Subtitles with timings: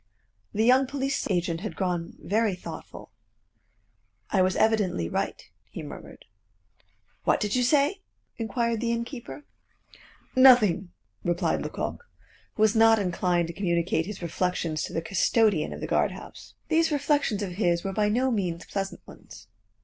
[0.51, 3.11] The young police agent had grown very thoughtful.
[4.31, 6.25] "I was evidently right," he murmured.
[7.23, 8.01] "What did you say?"
[8.35, 9.43] inquired the keeper.
[10.35, 10.89] "Nothing,"
[11.23, 12.03] replied Lecoq,
[12.55, 16.55] who was not inclined to communicate his reflections to the custodian of the guard house.
[16.67, 19.49] These reflections of his were by no means pleasant ones.